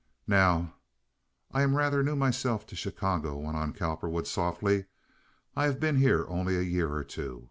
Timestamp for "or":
6.91-7.03